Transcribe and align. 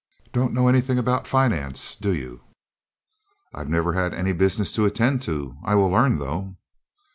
"Don't 0.33 0.51
know 0.55 0.67
anything 0.67 0.97
about 0.97 1.27
finance, 1.27 1.95
do 1.95 2.11
you?" 2.15 2.41
"I've 3.53 3.69
never 3.69 3.93
had 3.93 4.15
any 4.15 4.33
business 4.33 4.71
to 4.71 4.85
attend 4.85 5.21
to. 5.29 5.57
I 5.63 5.75
will 5.75 5.89
learn, 5.89 6.17
though." 6.17 6.57